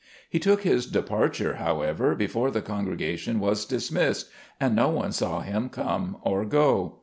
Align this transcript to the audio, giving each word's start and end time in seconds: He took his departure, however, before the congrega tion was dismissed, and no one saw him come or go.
He 0.31 0.39
took 0.39 0.63
his 0.63 0.87
departure, 0.87 1.57
however, 1.57 2.15
before 2.15 2.49
the 2.49 2.63
congrega 2.63 3.19
tion 3.19 3.39
was 3.39 3.65
dismissed, 3.67 4.31
and 4.59 4.75
no 4.75 4.89
one 4.89 5.11
saw 5.11 5.41
him 5.41 5.69
come 5.69 6.17
or 6.23 6.43
go. 6.43 6.97